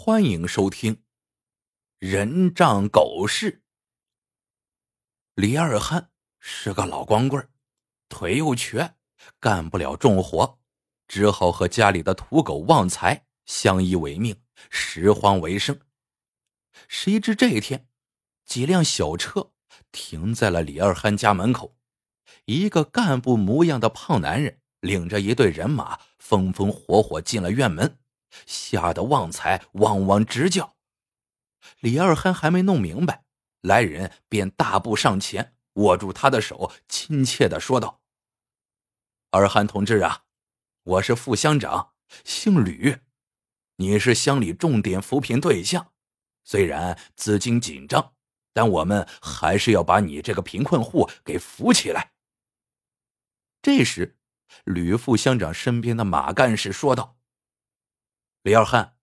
[0.00, 0.94] 欢迎收听
[1.98, 3.52] 《人仗狗势》。
[5.34, 7.48] 李二憨是个老光棍
[8.08, 8.94] 腿又瘸，
[9.40, 10.60] 干不了重活，
[11.08, 14.40] 只好和家里的土狗旺财相依为命，
[14.70, 15.80] 拾荒为生。
[16.86, 17.88] 谁知这一天，
[18.44, 19.50] 几辆小车
[19.90, 21.76] 停在了李二憨家门口，
[22.44, 27.98] 一个干部模样的胖男人领着一队人马，风风火火进了院门。
[28.46, 30.76] 吓得旺财汪汪直叫，
[31.80, 33.24] 李二憨还没弄明白，
[33.60, 38.00] 来人便大步上前，握住他的手，亲切的说道
[39.30, 40.24] ：“二憨同志啊，
[40.84, 41.92] 我是副乡长，
[42.24, 42.98] 姓吕，
[43.76, 45.92] 你是乡里重点扶贫对象，
[46.44, 48.14] 虽然资金紧张，
[48.52, 52.12] 但我们还是要把你这个贫困户给扶起来。”
[53.60, 54.16] 这时，
[54.64, 57.17] 吕副乡长身边的马干事说道。
[58.42, 58.96] 李二汉，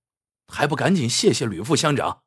[0.48, 2.24] 还不赶紧谢谢吕副乡长，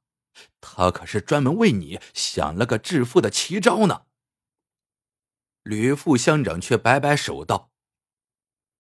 [0.61, 4.07] 他可是专门为你想了个致富的奇招呢。
[5.63, 7.73] 吕副乡长却摆摆手道：“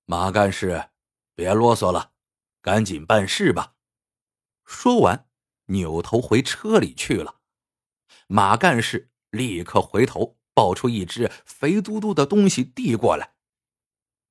[0.06, 0.90] 马干事，
[1.34, 2.12] 别啰嗦了，
[2.62, 3.74] 赶紧办事吧。”
[4.64, 5.28] 说完，
[5.66, 7.40] 扭头回车里去了。
[8.26, 13.34] 马干事立刻回头，抱出一只肥嘟嘟的东西递过来。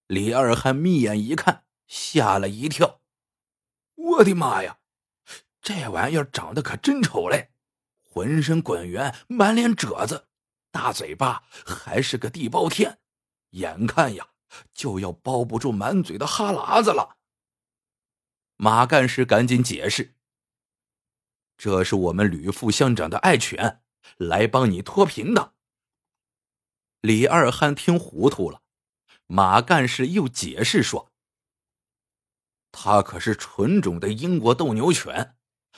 [0.07, 3.01] 李二汉眯眼一看，吓了一跳。
[4.07, 4.77] 我的妈呀，
[5.61, 7.51] 这玩意儿长得可真丑嘞！
[8.01, 10.27] 浑身滚圆，满脸褶子，
[10.71, 12.99] 大嘴巴，还是个地包天，
[13.51, 14.29] 眼看呀
[14.73, 17.17] 就要包不住满嘴的哈喇子了。
[18.55, 20.15] 马干事赶紧解释
[21.57, 23.81] ：“这是我们吕副乡长的爱犬，
[24.17, 25.53] 来帮你脱贫的。”
[27.01, 28.61] 李二憨听糊涂了，
[29.27, 31.11] 马干事又解释说。
[32.79, 35.35] 它可是纯种的英国斗牛犬，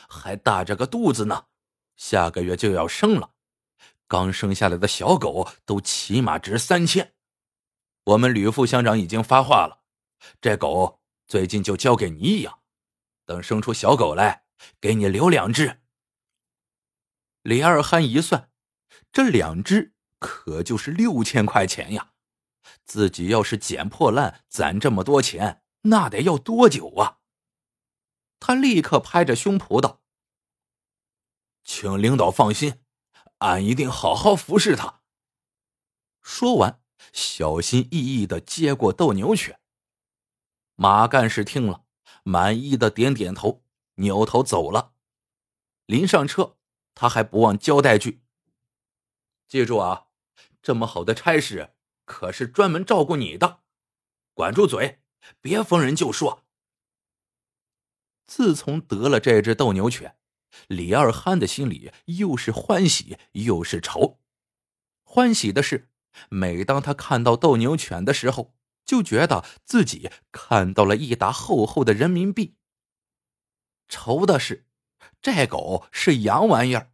[0.09, 1.45] 还大着个肚子呢，
[1.95, 3.31] 下个月就要生了。
[4.05, 7.13] 刚生下来的小狗都起码值三千。
[8.03, 9.79] 我们吕副乡长已经发话了，
[10.41, 12.59] 这狗最近就交给你养，
[13.25, 14.43] 等生出小狗来，
[14.81, 15.79] 给你留两只。
[17.43, 18.49] 李二憨一算，
[19.09, 22.11] 这两只可就是六千块钱呀，
[22.83, 25.61] 自己要是捡破烂攒这么多钱。
[25.81, 27.19] 那得要多久啊？
[28.39, 30.01] 他立刻拍着胸脯道
[31.63, 32.81] ：“请领导放心，
[33.39, 35.01] 俺一定好好服侍他。”
[36.23, 36.81] 说完，
[37.11, 39.59] 小心翼翼的接过斗牛犬。
[40.75, 41.85] 马干事听了，
[42.23, 43.63] 满意的点点头，
[43.95, 44.93] 扭头走了。
[45.85, 46.57] 临上车，
[46.95, 48.23] 他还不忘交代句
[49.47, 50.07] ：“记住啊，
[50.61, 51.75] 这么好的差事，
[52.05, 53.63] 可是专门照顾你的，
[54.33, 55.01] 管住嘴。”
[55.41, 56.45] 别逢人就说。
[58.25, 60.15] 自从得了这只斗牛犬，
[60.67, 64.19] 李二憨的心里又是欢喜又是愁。
[65.03, 65.89] 欢喜的是，
[66.29, 68.53] 每当他看到斗牛犬的时候，
[68.85, 72.55] 就觉得自己看到了一沓厚厚的人民币。
[73.87, 74.67] 愁的是，
[75.21, 76.91] 这狗是洋玩意儿，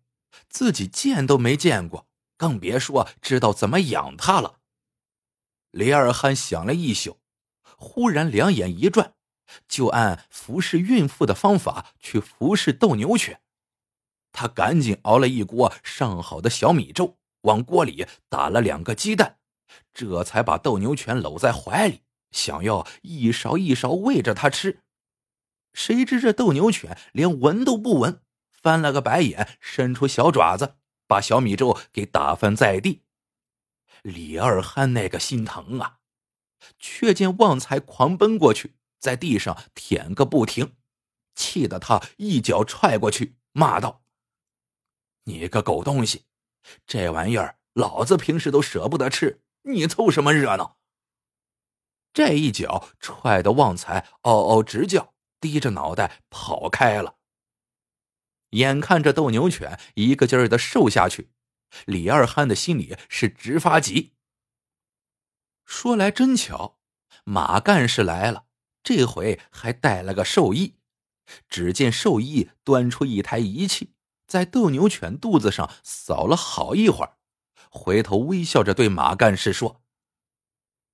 [0.47, 2.07] 自己见都没见过，
[2.37, 4.61] 更别说知道怎么养它了。
[5.71, 7.19] 李二憨想了一宿。
[7.77, 9.13] 忽然两眼一转，
[9.67, 13.41] 就按服侍孕妇的方法去服侍斗牛犬。
[14.31, 19.37] 他赶紧熬了一锅上好的小米粥，往锅里打了两个鸡蛋，
[19.93, 24.81] 这才把斗牛犬搂在怀里，想要一勺一勺喂着它吃。
[25.73, 28.21] 谁知这斗牛犬连闻都不闻，
[28.51, 30.75] 翻了个白眼，伸出小爪子，
[31.07, 33.03] 把小米粥给打翻在地。
[34.01, 35.99] 李二憨那个心疼啊！
[36.79, 40.75] 却见旺财狂奔过去，在地上舔个不停，
[41.35, 44.03] 气得他一脚踹过去，骂道
[45.25, 46.25] ：“你个狗东西，
[46.85, 50.77] 这玩意儿老子平时都舍不得吃，你凑什么热闹？”
[52.13, 57.17] 这一脚踹得旺财嗷嗷直叫，低着脑袋跑开了。
[58.51, 61.31] 眼看着斗牛犬一个劲儿的瘦下去，
[61.85, 64.14] 李二憨的心里是直发急。
[65.65, 66.77] 说来真巧，
[67.23, 68.45] 马干事来了，
[68.83, 70.77] 这回还带了个兽医。
[71.49, 73.93] 只见兽医端出一台仪器，
[74.27, 77.17] 在斗牛犬肚子上扫了好一会儿，
[77.69, 79.81] 回头微笑着对马干事说：“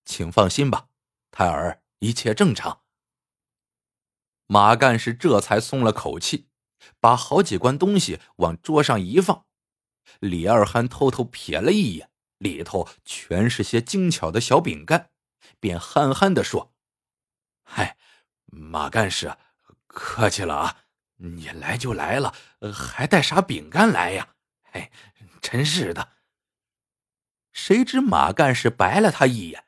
[0.05, 0.87] 请放心吧，
[1.31, 2.81] 胎儿一切正常。”
[4.47, 6.47] 马干事这才松了口气，
[6.99, 9.45] 把好几罐东西往桌上一放。
[10.19, 12.10] 李二憨偷偷瞥了一眼。
[12.41, 15.11] 里头全是些精巧的小饼干，
[15.59, 16.73] 便憨憨的说
[17.61, 17.97] ：“嗨，
[18.47, 19.37] 马干事，
[19.85, 20.77] 客气了啊，
[21.17, 22.33] 你来就来了，
[22.73, 24.35] 还带啥饼干来呀？
[24.71, 24.91] 哎，
[25.39, 26.13] 真是的！
[27.51, 29.65] 谁知马干事白了他一眼。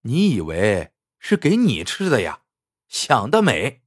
[0.00, 2.42] 你以为是给你吃的呀？
[2.88, 3.84] 想得美！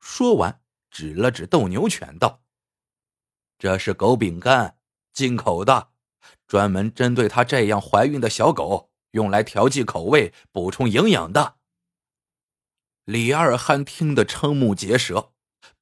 [0.00, 2.42] 说完，指了指斗牛犬，道
[3.58, 4.76] ：“这是狗饼干，
[5.14, 5.91] 进口的，
[6.46, 11.58] 专门针对他这样怀孕的小狗，用来调剂口味、补充营养的。”
[13.04, 15.32] 李二憨听得瞠目结舌，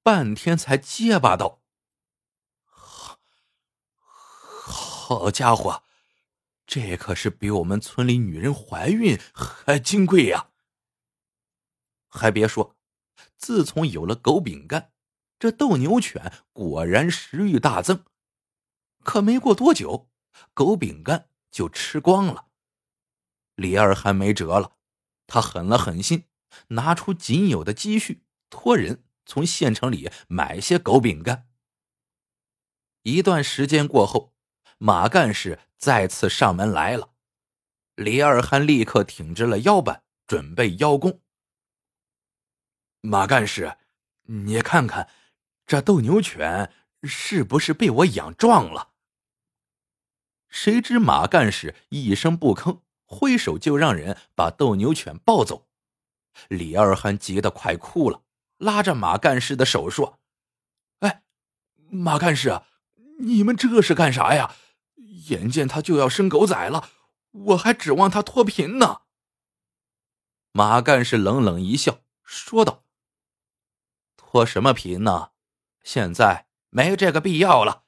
[0.02, 1.60] 半天才结巴道
[2.64, 3.18] ：“好，
[5.18, 5.82] 好家伙，
[6.66, 10.50] 这可是比我们村里女人怀孕还金贵呀！
[12.08, 12.76] 还别说，
[13.36, 14.92] 自从有了狗饼干，
[15.38, 18.04] 这斗牛犬果然食欲大增。
[19.02, 20.09] 可没过多久，
[20.54, 22.46] 狗饼干就吃光了。
[23.54, 24.72] 李二憨没辙了，
[25.26, 26.24] 他狠了狠心。”
[26.66, 31.46] 拿出仅有的积蓄，托人从县城里买些狗饼干。
[33.02, 34.34] 一段时间过后，
[34.78, 37.12] 马干事再次上门来了。
[37.94, 41.20] 李二憨立刻挺直了腰板，准备邀功。
[43.00, 43.78] 马干事，
[44.22, 45.08] 你看看，
[45.64, 46.72] 这斗牛犬
[47.04, 48.89] 是不是被我养壮了？
[50.50, 55.68] 谁知马干事一声不吭，挥手就让人把斗牛犬抱走。
[56.48, 58.22] 李二憨急得快哭了，
[58.58, 60.20] 拉着马干事的手说
[61.00, 61.22] ：“哎，
[61.88, 62.62] 马干事，
[63.20, 64.54] 你们这是干啥呀？
[65.28, 66.90] 眼见他就要生狗崽了，
[67.30, 69.02] 我还指望他脱贫呢。”
[70.52, 72.84] 马干事冷冷一笑，说道
[74.16, 75.30] ：“脱什么贫呢？
[75.82, 77.84] 现在没这个必要了。”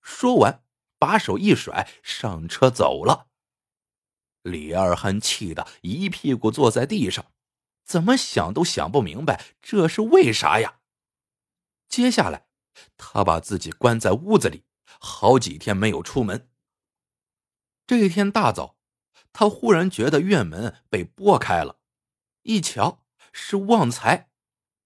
[0.00, 0.62] 说完，
[0.98, 3.28] 把手一甩，上车走了。
[4.42, 7.32] 李二憨气得一屁股坐在地上，
[7.84, 10.80] 怎么想都想不明白这是为啥呀？
[11.88, 12.48] 接下来，
[12.96, 14.64] 他把自己关在屋子里，
[15.00, 16.50] 好几天没有出门。
[17.86, 18.76] 这天大早，
[19.32, 21.80] 他忽然觉得院门被拨开了，
[22.42, 24.30] 一瞧是旺财。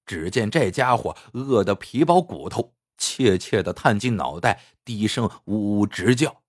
[0.04, 6.42] 只见这家伙饿得皮包骨头，怯怯的探进脑袋，低声呜呜直叫。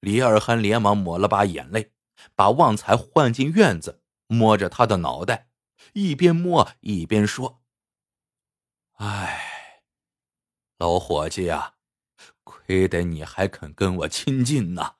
[0.00, 1.92] 李二憨连忙抹了把眼泪。
[2.34, 5.48] 把旺财唤进院子，摸着他的脑袋，
[5.94, 7.62] 一边摸一边说
[9.00, 9.82] ：“哎，
[10.76, 11.76] 老伙计呀，
[12.44, 14.96] 亏得你还肯跟我亲近呢，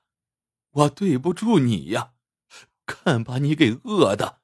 [0.71, 2.13] 我对不住你呀，
[2.87, 4.41] 看把你给饿的。”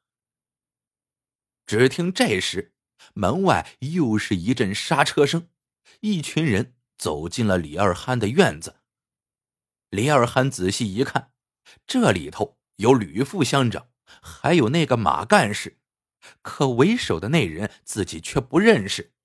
[1.65, 2.75] 只听这时，
[3.15, 5.49] 门外又是一阵刹车声，
[6.01, 8.77] 一群人走进了李二憨的院子。
[9.89, 11.31] 李二憨仔细一看，
[11.85, 12.57] 这里头。
[12.77, 13.89] 有吕副乡长，
[14.21, 15.79] 还有那个马干事，
[16.43, 19.15] 可为首的那人自己却不认识。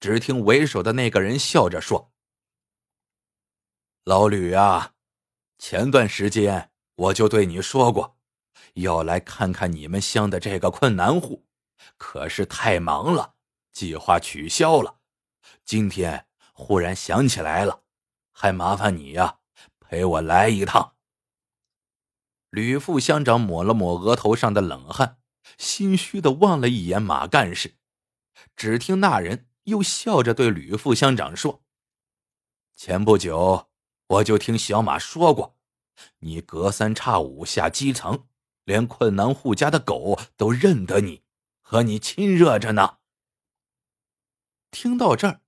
[0.00, 2.14] 只听为首的那个人笑着说
[4.04, 4.94] ：“老吕啊，
[5.58, 8.16] 前段时间我就对你说过，
[8.72, 11.46] 要来看看你们乡的这个困难户，
[11.98, 13.34] 可是太忙了，
[13.70, 14.95] 计划取消了。
[15.66, 17.82] 今天忽然想起来了，
[18.30, 19.40] 还麻烦你呀，
[19.80, 20.94] 陪我来一趟。”
[22.50, 25.18] 吕副乡长抹了抹额头上的冷汗，
[25.58, 27.74] 心虚的望了一眼马干事。
[28.54, 31.64] 只听那人又笑着对吕副乡长说
[32.76, 33.68] ：“前不久
[34.06, 35.58] 我就听小马说过，
[36.20, 38.28] 你隔三差五下基层，
[38.62, 41.24] 连困难户家的狗都认得你，
[41.60, 42.98] 和你亲热着呢。”
[44.70, 45.40] 听到这儿，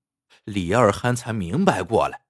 [0.49, 2.23] 李二憨才明白过来，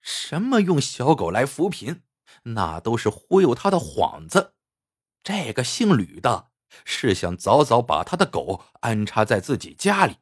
[0.00, 2.02] 什么用小狗来扶贫。
[2.44, 4.54] 那都是忽悠他的幌子。
[5.22, 6.50] 这个姓吕的，
[6.84, 10.16] 是想早早把他的狗安插在自己家里，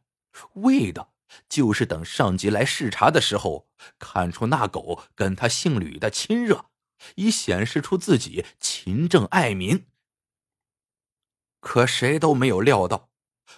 [0.55, 1.11] 为的
[1.49, 6.67] 就是等上级来视察的时候，看出那狗跟他姓吕的亲热，
[7.15, 9.87] 以显示出自己勤政爱民。
[11.61, 13.11] 可谁都没有料到，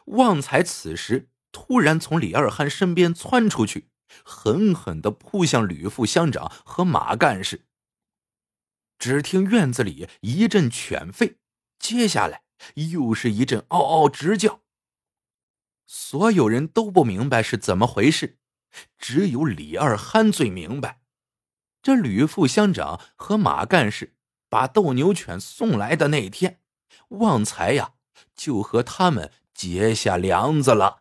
[0.07, 3.89] 旺财此时突然从李二憨身边窜出去，
[4.25, 7.67] 狠狠的扑向吕副乡长和马干事。
[8.99, 11.37] 只听院子里一阵犬吠，
[11.79, 12.43] 接下来
[12.93, 14.61] 又是一阵嗷嗷直叫。
[15.87, 18.39] 所有人都不明白是怎么回事，
[18.99, 21.03] 只有李二憨最明白。
[21.83, 24.15] 这吕副乡长和马干事
[24.49, 26.61] 把斗牛犬送来的那天，
[27.09, 27.95] 旺财呀
[28.37, 31.00] 就和他们结下梁子了。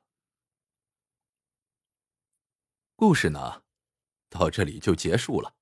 [3.00, 3.64] 故事呢，
[4.28, 5.56] 到这里就结束了。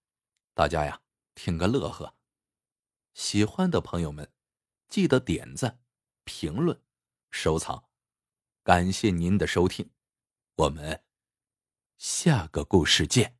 [0.55, 1.03] 大家呀，
[1.35, 2.15] 听个乐呵。
[3.13, 4.33] 喜欢的朋友们，
[4.89, 5.79] 记得点赞、
[6.23, 6.81] 评论、
[7.29, 7.91] 收藏。
[8.63, 9.91] 感谢您的收听，
[10.55, 11.03] 我们
[11.99, 13.36] 下个故事见。